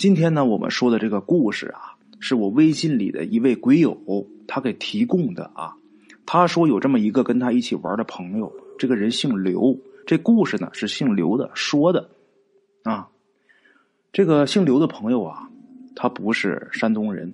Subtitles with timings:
[0.00, 5.76] 今天呢，我们说的这个故事啊，是我微信里的一位鬼友他给提供的啊。
[6.24, 9.78] 他说有这么一个跟他一起玩的朋友，这个人姓刘。
[10.06, 12.08] 这故事呢是姓刘的说的
[12.82, 13.10] 啊。
[14.10, 15.50] 这个姓刘的朋友啊，
[15.94, 17.30] 他不是山东人，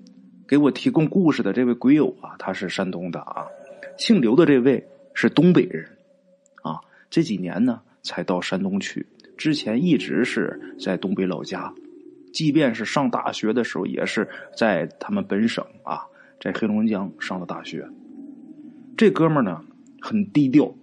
[0.49, 3.47] 给我提供故事的这位鬼友啊，他是山东的啊。
[3.97, 5.89] 姓刘的这位是东北人
[6.65, 9.07] 啊，这几年呢才到山东去，
[9.37, 11.73] 之前一直是在东北老家。
[12.37, 16.05] 即便是上大学的时候，也是在他们本省啊，
[16.39, 17.89] 在黑龙江上的大学。
[18.95, 19.63] 这哥们儿呢
[20.03, 20.75] 很低调，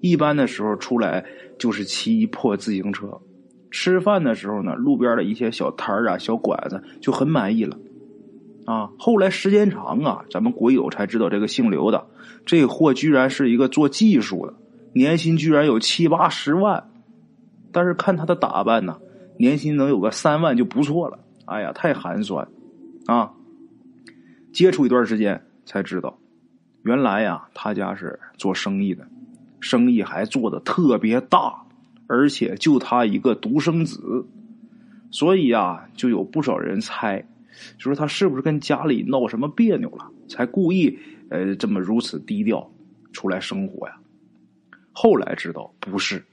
[0.00, 1.24] 一般的时候出来
[1.58, 3.20] 就是骑一破自行车。
[3.72, 7.76] 吃饭的时候呢，路边的一些小摊啊、小馆子就很满意了。
[8.64, 12.06] 啊，后来时间长啊，咱们国友才知道这个姓刘的
[12.46, 14.54] 这货居然是一个做技术的，
[14.92, 16.88] 年薪居然有七八十万。
[17.72, 18.96] 但是看他的打扮呢。
[19.38, 22.46] 年薪能有个三万就不错了，哎呀，太寒酸，
[23.06, 23.32] 啊！
[24.52, 26.18] 接触一段时间才知道，
[26.82, 29.06] 原来呀，他家是做生意的，
[29.60, 31.54] 生意还做的特别大，
[32.08, 34.26] 而且就他一个独生子，
[35.12, 37.24] 所以呀，就有不少人猜，
[37.76, 40.98] 就说他是不是跟家里闹什么别扭了，才故意
[41.30, 42.68] 呃这么如此低调
[43.12, 43.94] 出来生活呀？
[44.92, 46.24] 后来知道不是，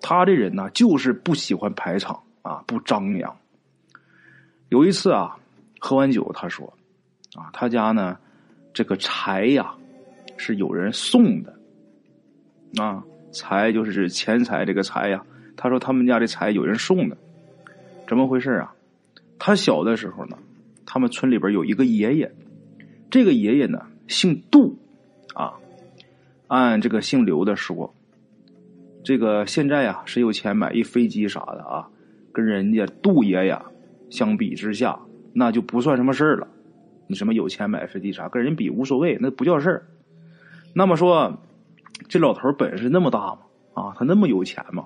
[0.00, 2.18] 他这人呢，就是不喜欢排场。
[2.46, 3.36] 啊，不张扬。
[4.68, 5.36] 有一次啊，
[5.80, 6.72] 喝完酒，他说
[7.34, 8.18] ：“啊，他家呢，
[8.72, 9.74] 这个财呀，
[10.36, 11.58] 是有人送的。
[12.76, 15.24] 啊，财就是钱财，这个财呀。
[15.56, 17.16] 他说他们家的财有人送的，
[18.06, 18.74] 怎么回事啊？
[19.38, 20.38] 他小的时候呢，
[20.84, 22.32] 他们村里边有一个爷爷，
[23.10, 24.78] 这个爷爷呢姓杜，
[25.34, 25.54] 啊，
[26.46, 27.92] 按这个姓刘的说，
[29.02, 31.88] 这个现在呀，谁有钱买一飞机啥的啊？”
[32.36, 33.58] 跟人家杜爷爷
[34.10, 35.00] 相比之下，
[35.32, 36.46] 那就不算什么事儿了。
[37.06, 39.86] 你什么有钱买飞机啥，跟人比无所谓，那不叫事儿。
[40.74, 41.38] 那么说，
[42.08, 43.38] 这老头本事那么大吗？
[43.72, 44.84] 啊，他那么有钱吗？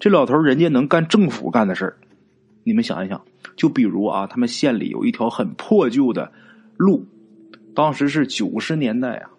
[0.00, 1.96] 这老头人家能干政府干的事儿，
[2.64, 6.32] 你们想一想，就比如啊，他们县里有一条很破旧的
[6.76, 7.06] 路，
[7.76, 9.30] 当时是九十年代啊，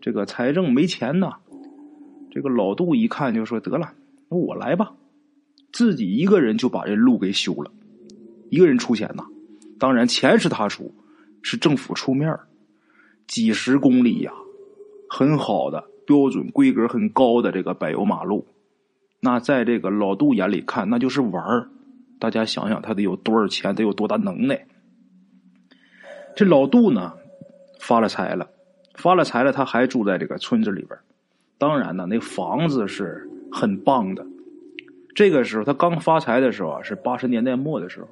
[0.00, 1.34] 这个财政没钱呐。
[2.32, 3.92] 这个老杜一看就说：“得了，
[4.28, 4.92] 那我来吧。”
[5.72, 7.70] 自己一个人就把这路给修了，
[8.50, 9.24] 一个人出钱呐，
[9.78, 10.94] 当然钱是他出，
[11.42, 12.38] 是政府出面
[13.26, 14.32] 几十公里呀，
[15.08, 18.46] 很好的标准规格很高的这个柏油马路，
[19.20, 21.68] 那在这个老杜眼里看那就是玩儿。
[22.18, 24.66] 大家想想，他得有多少钱，得有多大能耐？
[26.36, 27.14] 这老杜呢，
[27.80, 28.48] 发了财了，
[28.94, 30.98] 发了财了，他还住在这个村子里边
[31.58, 34.26] 当然呢，那房子是很棒的。
[35.14, 38.08] 这个时候，他刚发财的时候啊，是八十年代末的时候，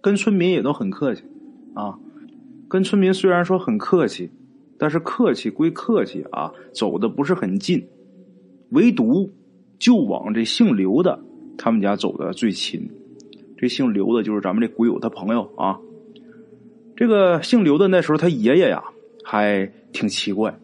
[0.00, 1.22] 跟村民也都很客气，
[1.74, 1.98] 啊，
[2.68, 4.30] 跟村民虽然说很客气，
[4.78, 7.86] 但是客气归客气啊，走的不是很近，
[8.70, 9.30] 唯独
[9.78, 11.20] 就往这姓刘的
[11.58, 12.88] 他们家走的最亲。
[13.58, 15.78] 这姓刘的就是咱们这鬼友他朋友啊。
[16.96, 18.84] 这个姓刘的那时候他爷爷呀
[19.22, 20.58] 还挺奇怪，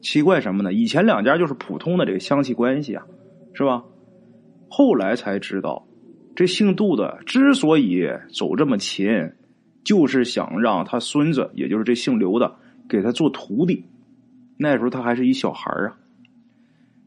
[0.00, 0.72] 奇怪什么呢？
[0.72, 3.06] 以前两家就是普通的这个乡亲关系啊，
[3.54, 3.84] 是吧？
[4.78, 5.88] 后来才知道，
[6.36, 9.32] 这姓杜的之所以走这么勤，
[9.82, 12.54] 就是想让他孙子，也就是这姓刘的，
[12.88, 13.84] 给他做徒弟。
[14.56, 15.98] 那时候他还是一小孩啊。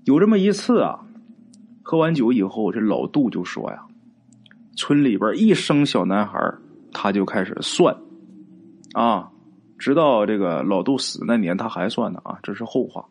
[0.03, 0.99] 有这么一次啊，
[1.81, 3.85] 喝完酒以后，这老杜就说呀
[4.75, 6.37] ：“村里边一生小男孩，
[6.91, 7.95] 他就开始算
[8.91, 9.31] 啊，
[9.79, 12.37] 直到这个老杜死那年，他还算呢啊。
[12.43, 13.05] 这是后话。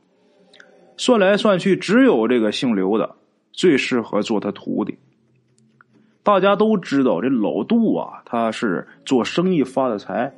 [0.99, 3.17] 算来算去，只有这个姓刘的。”
[3.61, 4.97] 最适合做他徒弟。
[6.23, 10.33] 大家都知道，这老杜啊，他是做生意发的财，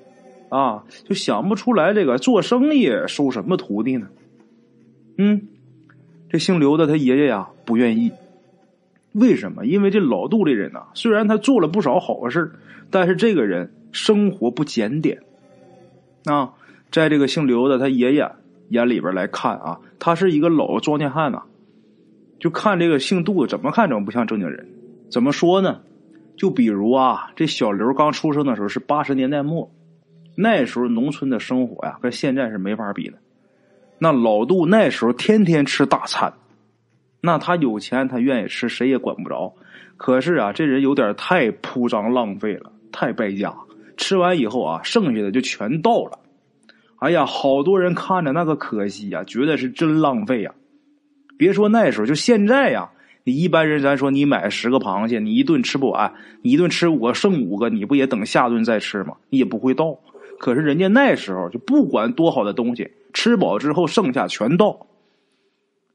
[0.49, 4.09] 啊，就想不出来这个做生意收什么徒弟呢？
[5.19, 5.47] 嗯，
[6.31, 8.11] 这姓刘的他爷爷呀不愿意。
[9.13, 9.67] 为什么？
[9.67, 12.51] 因为这老杜这人呐，虽然他做了不少好事
[12.91, 15.23] 但是这个人生活不检点。
[16.25, 16.55] 啊，
[16.91, 18.29] 在这个姓刘的他爷爷
[18.71, 21.45] 眼里边来看啊，他是一个老庄稼汉呐。
[22.43, 24.67] 就看这个姓杜的怎么看怎么不像正经人，
[25.09, 25.81] 怎么说呢？
[26.37, 29.71] 就比如啊，这小刘刚出生的时候是八十年代末，
[30.35, 33.19] 那时候农村的生活呀，跟现在是没法比的。
[34.01, 36.33] 那老杜那时候天天吃大餐，
[37.21, 39.55] 那他有钱，他愿意吃，谁也管不着。
[39.97, 43.55] 可是啊，这人有点太铺张浪费了，太败家。
[43.97, 46.19] 吃完以后啊，剩下的就全倒了。
[46.99, 50.53] 哎呀，好多人看着那个可惜呀，觉得是真浪费呀。
[51.43, 52.93] 别说那时候，就现在呀，
[53.25, 59.17] 你一般人，咱说你买十个螃蟹，你一顿吃不完，你一顿吃五个剩五个，你不也等下顿再吃吗？
[59.29, 59.99] 你也不会倒。
[60.39, 64.87] 可是人家那时候就不管多好的东西，吃饱之后剩下全倒。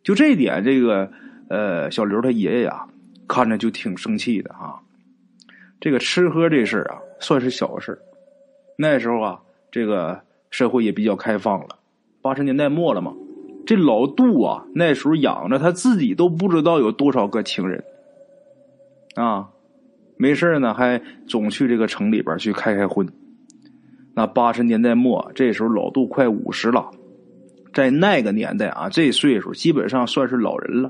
[0.03, 1.09] 就这一点，这个
[1.49, 2.85] 呃小刘他爷爷呀，
[3.25, 4.83] 看着就挺生气的啊。
[5.79, 7.97] 这个吃喝这事儿啊，算是小事
[8.77, 9.39] 那时候啊，
[9.71, 11.77] 这个社会也比较开放了，
[12.21, 13.13] 八十年代末了嘛。
[13.67, 17.83] 这老杜啊，那时候养着他自己都不知道有多少个情人，
[19.15, 19.49] 啊，
[20.15, 23.05] 没事呢，还总去这个城里边去开开荤。
[24.15, 26.91] 那八十年代末，这时候老杜快五十了，
[27.73, 30.89] 在那个年代啊，这岁数基本上算是老人了。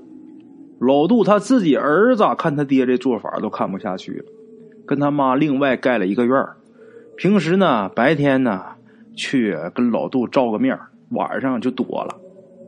[0.79, 4.25] 老杜他自己儿子看他爹这做法都看不下去了，
[4.85, 6.45] 跟他妈另外盖了一个院
[7.15, 8.63] 平时呢白天呢
[9.15, 10.77] 去跟老杜照个面
[11.09, 12.15] 晚上就躲了。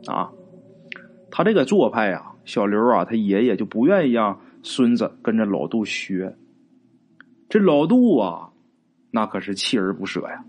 [0.06, 0.30] 啊，
[1.30, 6.36] 他这个做派啊，小刘啊，他爷爷就不愿意让孙子跟着老杜学。
[7.48, 8.50] 这老杜啊，
[9.10, 10.44] 那可是锲而不舍呀，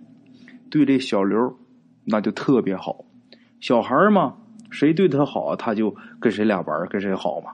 [0.69, 1.57] 对这小刘
[2.05, 3.05] 那就特别好。
[3.59, 4.37] 小孩嘛，
[4.69, 7.51] 谁对他好，他就跟谁俩玩，跟谁好嘛。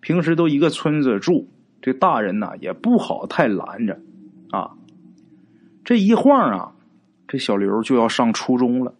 [0.00, 1.48] 平时都一个村子住，
[1.80, 3.98] 这大人呢也不好太拦着
[4.50, 4.70] 啊。
[5.84, 6.72] 这一晃啊，
[7.26, 8.94] 这小刘就要上初中了。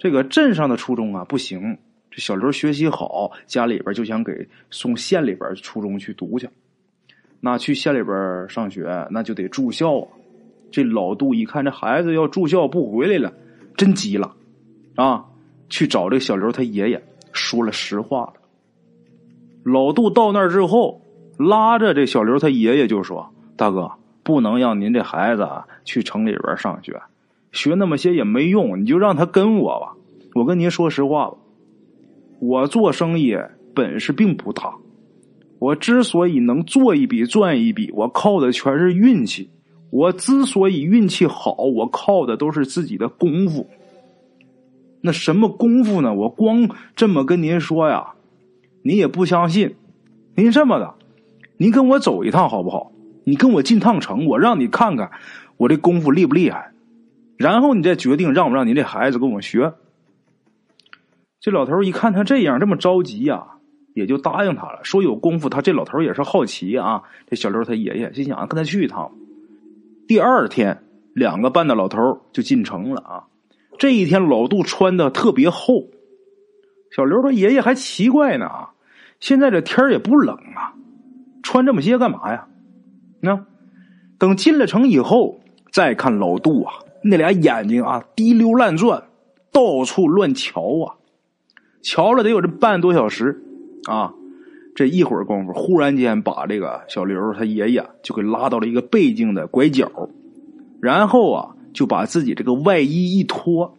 [0.00, 1.76] 这个镇上的初中啊不行，
[2.10, 6.48] 这小刘学习好，家里边就想给送县里边初中去读去。
[7.38, 10.08] 那去县里边上学，那就得住校啊。
[10.72, 13.32] 这老杜一看这孩子要住校不回来了，
[13.76, 14.34] 真急了
[14.96, 15.26] 啊！
[15.68, 17.02] 去找这小刘他爷爷
[17.32, 18.34] 说了实话了。
[19.62, 21.02] 老杜到那儿之后，
[21.36, 23.92] 拉着这小刘他爷爷就说：“大哥，
[24.22, 25.46] 不能让您这孩子
[25.84, 26.98] 去城里边上学。”
[27.52, 29.94] 学那么些也没用，你就让他跟我吧。
[30.34, 31.36] 我跟您说实话吧，
[32.40, 33.36] 我做生意
[33.74, 34.74] 本事并不大。
[35.58, 39.50] 我之所以能做一笔赚一笔，我靠的全是运气。
[39.90, 43.68] 我之所以运气好，我靠的都是自己的功夫。
[45.00, 46.14] 那什么功夫呢？
[46.14, 48.14] 我光这么跟您说呀，
[48.82, 49.74] 您也不相信。
[50.36, 50.94] 您这么的，
[51.56, 52.92] 您跟我走一趟好不好？
[53.24, 55.10] 你跟我进趟城，我让你看看
[55.56, 56.72] 我这功夫厉不厉害。
[57.40, 59.72] 然后你再决定让不让你这孩子跟我学。
[61.40, 63.46] 这老头一看他这样这么着急呀，
[63.94, 64.80] 也就答应他了。
[64.82, 67.02] 说有功夫，他这老头也是好奇啊。
[67.30, 69.10] 这小刘他爷爷心想跟他去一趟。
[70.06, 70.84] 第二天，
[71.14, 73.24] 两个半的老头就进城了啊。
[73.78, 75.86] 这一天，老杜穿的特别厚。
[76.94, 78.72] 小刘他爷爷还奇怪呢啊，
[79.18, 80.74] 现在这天也不冷啊，
[81.42, 82.46] 穿这么些干嘛呀？
[83.18, 83.46] 那
[84.18, 85.40] 等进了城以后，
[85.72, 86.74] 再看老杜啊。
[87.02, 89.04] 那俩眼睛啊，滴溜乱转，
[89.52, 90.96] 到处乱瞧啊，
[91.82, 93.42] 瞧了得有这半个多小时
[93.84, 94.14] 啊。
[94.72, 99.90] 这一会儿功夫，忽然间把这个小刘他爷爷就给拉到了一个背景的拐角，
[100.80, 103.76] 然后啊，就把自己这个外衣一脱。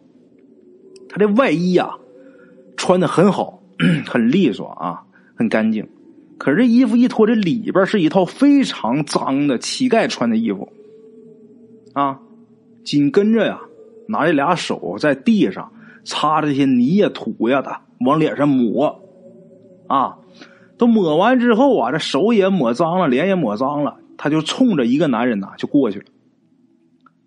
[1.08, 1.96] 他这外衣呀，
[2.76, 3.62] 穿的很好，
[4.06, 5.02] 很利索啊，
[5.34, 5.88] 很干净。
[6.38, 10.68] 可是这衣服一脱，这里边是一套非常脏的乞丐穿的衣服
[11.94, 12.20] 啊。
[12.84, 13.60] 紧跟着呀，
[14.08, 15.72] 拿这俩手在地上
[16.04, 19.00] 擦这些泥呀土呀的，往脸上抹，
[19.86, 20.16] 啊，
[20.76, 26.06] 都抹完之后啊，这手也抹脏了，脸也抹脏了，他就冲着一个男人呐就过去了。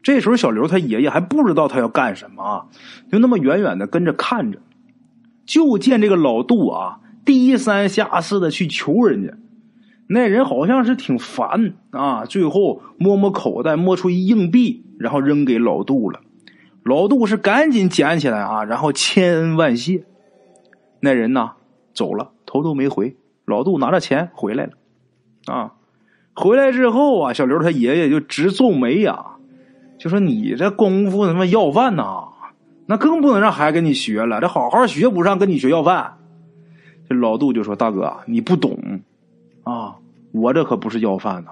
[0.03, 2.65] 这时候小刘他爷爷还不知道他要干什么啊，
[3.11, 4.59] 就那么远远的跟着看着，
[5.45, 9.33] 就见这个老杜啊低三下四的去求人家，
[10.07, 14.83] 那人好像是挺烦啊，最后摸摸口袋，摸出一硬币。
[14.97, 16.21] 然后扔给老杜了，
[16.81, 20.05] 老杜是赶紧捡起来啊，然后千恩万谢。
[21.01, 21.51] 那人呢
[21.93, 23.17] 走了，头都没回。
[23.43, 24.71] 老杜拿着钱回来了，
[25.53, 25.73] 啊，
[26.33, 29.35] 回来之后啊，小刘他爷爷就直皱眉呀，
[29.99, 32.29] 就说：“你这功夫他妈要饭呐，
[32.85, 36.19] 那更不能让孩子跟你学了，这好好学不上，跟你学要饭。”
[37.09, 39.01] 这老杜就说：“大哥，你不懂
[39.65, 39.97] 啊，
[40.31, 41.51] 我这可不是要饭呐。”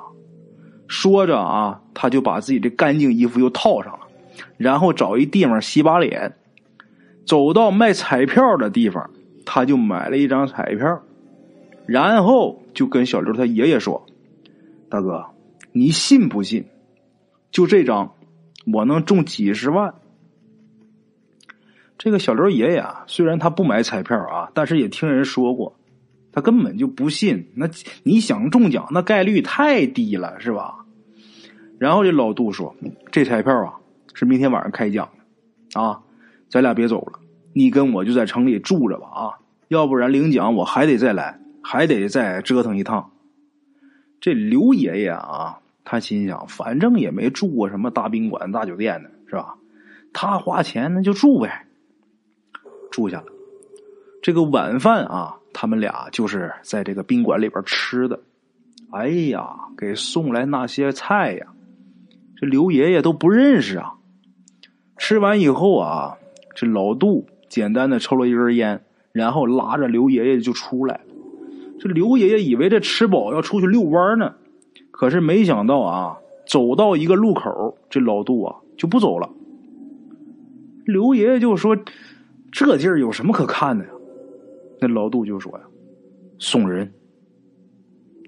[0.88, 4.08] 说着啊，他就把自己的干净衣服又套上了，
[4.58, 6.36] 然后找一地方洗把脸，
[7.26, 9.10] 走到卖彩票的地方，
[9.46, 11.02] 他就买了一张彩票，
[11.88, 14.06] 然后就跟小刘他爷爷说
[14.88, 15.26] ：“大哥，
[15.72, 16.66] 你信不信？
[17.50, 18.14] 就这张，
[18.72, 19.96] 我能中几十万。”
[21.98, 25.76] 这个小刘爷爷啊，虽然他不买彩票啊，但是也听人说过，
[26.34, 27.48] 他根本就不信。
[27.56, 27.70] 那
[28.04, 30.80] 你想中奖，那概率太低了，是吧？
[31.80, 32.76] 然后这老杜说
[33.12, 33.76] ：“这彩票啊，
[34.14, 35.10] 是明天晚上开奖，
[35.74, 36.02] 啊，
[36.50, 37.20] 咱俩别走了，
[37.54, 39.22] 你跟我就在城里住着吧，啊，
[39.68, 43.12] 要不然领奖我还得再来，还得再折腾一趟。
[44.22, 49.56] 这刘爷爷啊，他心想，反正也没住过什么大宾馆、大酒店的，是吧？
[50.14, 51.66] 他花钱那就住呗。
[52.92, 53.26] 住下了。
[54.22, 58.20] 这个晚饭啊，他们俩就是在这个宾馆里边吃的。
[58.92, 61.48] 哎呀，给送来那些菜呀，
[62.36, 63.94] 这刘爷爷都不认识啊。
[64.98, 66.16] 吃完以后啊，
[66.56, 71.02] 这老杜简单的抽了一根烟，然后拉着刘爷爷就出来。
[71.80, 74.36] 这刘爷爷以为这吃饱要出去遛弯呢，
[74.92, 79.30] 可是没想到啊，走到一个路口，这老杜啊就不走了。
[80.86, 81.78] 刘爷爷就说
[82.52, 83.86] ：“这地儿有什么可看的？”
[84.86, 85.64] 那老杜就说：“呀，
[86.40, 86.94] 送人。”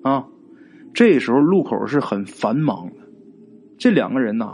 [0.03, 0.25] 啊，
[0.93, 2.93] 这时候路口是很繁忙的，
[3.77, 4.53] 这两个人呐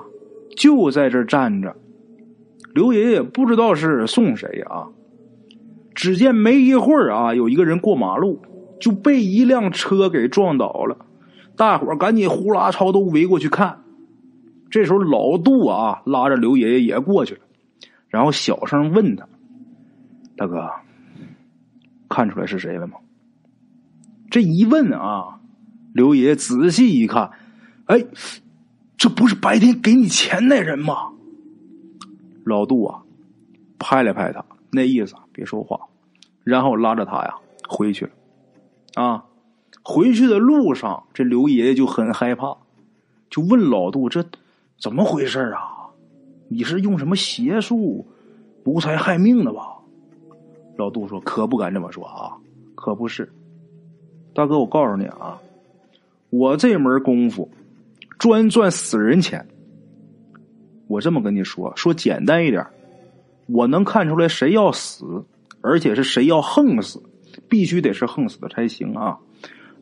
[0.58, 1.76] 就在这站着。
[2.74, 4.88] 刘爷爷不知道是送谁啊，
[5.94, 8.40] 只见没一会儿啊，有一个人过马路
[8.80, 11.06] 就被一辆车给撞倒了，
[11.56, 13.84] 大伙儿赶紧呼啦超都围过去看。
[14.70, 17.42] 这时候老杜啊拉着刘爷爷也过去了，
[18.08, 19.28] 然后小声问他
[20.38, 20.70] ：“大哥，
[22.12, 22.98] 看出来是谁了吗？”
[24.30, 25.40] 这一问啊，
[25.94, 27.32] 刘爷仔细一看，
[27.86, 28.06] 哎，
[28.98, 31.12] 这不是白天给你钱那人吗？
[32.46, 33.02] 老杜啊，
[33.80, 35.80] 拍了拍他，那意思别说话，
[36.44, 37.36] 然后拉着他呀
[37.68, 38.12] 回去了。
[38.96, 39.26] 啊，
[39.84, 42.56] 回去的路上，这刘爷爷就很害怕，
[43.30, 44.26] 就问老杜：“这
[44.80, 45.92] 怎么回事啊？
[46.48, 48.08] 你是用什么邪术
[48.64, 49.78] 谋财害命的吧？”
[50.82, 52.36] 老杜说：“可不敢这么说啊，
[52.76, 53.32] 可不是。
[54.34, 55.40] 大哥，我告诉你啊，
[56.30, 57.50] 我这门功夫
[58.18, 59.48] 专赚死人钱。”
[60.90, 62.68] 我这么跟你说，说简单一点，
[63.48, 65.24] 我能看出来谁要死，
[65.62, 67.02] 而且是谁要横死，
[67.48, 69.18] 必须得是横死的才行啊。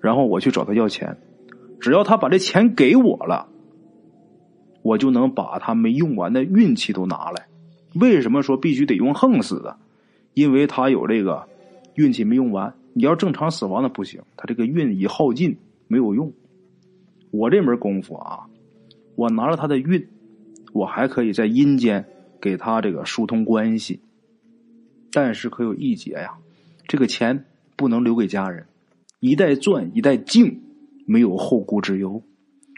[0.01, 1.17] 然后我去找他要钱，
[1.79, 3.47] 只要他把这钱给我了，
[4.83, 7.47] 我就能把他没用完的运气都拿来。
[7.95, 9.77] 为什么说必须得用横死的？
[10.39, 11.45] 因为他有这个
[11.95, 12.73] 运气没用完。
[12.93, 16.31] 你要正常死亡的不行，他这个运已耗尽，没有用。
[17.29, 18.47] 我这门功夫啊，
[19.15, 20.07] 我拿了他的运。
[20.71, 22.05] 我还可以在阴间
[22.39, 23.99] 给他这个疏通关系，
[25.11, 26.37] 但是可有一劫呀，
[26.87, 27.43] 这个钱
[27.75, 28.65] 不能留给家人，
[29.19, 30.61] 一代赚一代净，
[31.05, 32.21] 没有后顾之忧。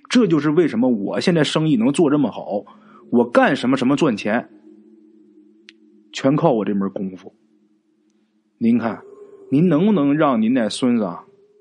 [0.09, 2.63] 这就是为什么我现在生意能做这么好，
[3.11, 4.49] 我干什么什么赚钱，
[6.11, 7.33] 全靠我这门功夫。
[8.63, 9.01] 您看，
[9.49, 11.09] 您能不能让您那孙子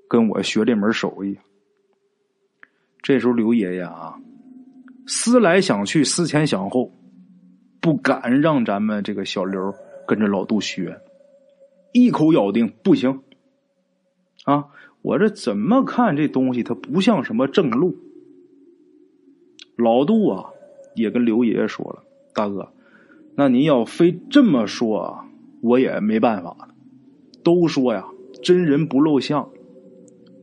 [0.06, 1.38] 跟我学这门手艺？
[3.00, 4.20] 这时候刘爷爷啊。
[5.06, 6.92] 思来想去，思前想后，
[7.80, 9.74] 不敢让咱们这个小刘
[10.06, 11.00] 跟着老杜学，
[11.94, 13.22] 一口咬定不行。
[14.44, 14.66] 啊，
[15.00, 17.96] 我这怎么看这东西，它不像什么正路。
[19.78, 20.50] 老杜啊，
[20.94, 22.04] 也跟刘爷爷说了，
[22.34, 22.70] 大哥，
[23.36, 25.24] 那您要非这么说，
[25.62, 26.66] 我也没办法了。
[27.42, 28.06] 都说呀，
[28.42, 29.48] 真人不露相，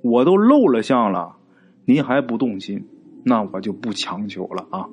[0.01, 1.37] 我都露了相了，
[1.85, 2.85] 您还不动心？
[3.23, 4.89] 那我就不强求了啊。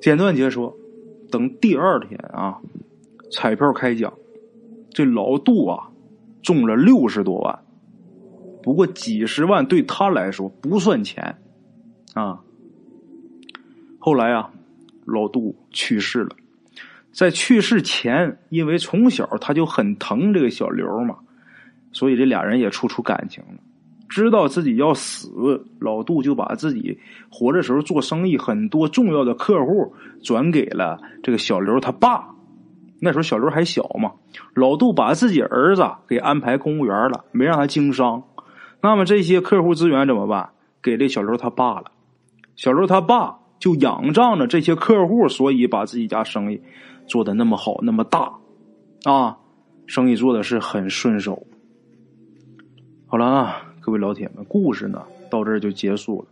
[0.00, 0.76] 简短结说，
[1.30, 2.60] 等第二天啊，
[3.30, 4.12] 彩票开奖，
[4.90, 5.90] 这老杜啊
[6.42, 7.60] 中了六十多万。
[8.62, 11.38] 不过几十万对他来说不算钱
[12.14, 12.42] 啊。
[13.98, 14.52] 后来啊，
[15.04, 16.36] 老杜去世了，
[17.12, 21.16] 在去世前，因为从小他就很疼这个小刘嘛，
[21.92, 23.60] 所以这俩人也处处感情了。
[24.08, 26.98] 知道自己要死，老杜就把自己
[27.30, 32.28] 活着时候做生意很多重要的客户转给了这个小刘他爸。
[33.00, 34.12] 那时候小刘还小嘛，
[34.54, 38.22] 老杜把自己儿子给安排公务员了，没让他经商。
[38.82, 40.50] 那么这些客户资源怎么办？
[40.82, 41.92] 给这小刘他爸了。
[42.54, 46.60] 小刘他爸就仰仗着这些客户，所以把自己家生意
[47.06, 48.32] 做的那么好，那么大
[49.04, 49.38] 啊，
[49.86, 51.46] 生意做的是很顺手。
[53.06, 53.68] 好了啊。
[53.84, 56.28] 各位老铁们，故事呢到这儿就结束了。